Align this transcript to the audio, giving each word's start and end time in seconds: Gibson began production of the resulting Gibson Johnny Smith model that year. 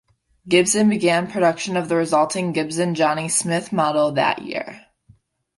Gibson 0.47 0.89
began 0.89 1.27
production 1.29 1.77
of 1.77 1.87
the 1.87 1.95
resulting 1.95 2.53
Gibson 2.53 2.95
Johnny 2.95 3.29
Smith 3.29 3.71
model 3.71 4.13
that 4.13 4.41
year. 4.41 4.87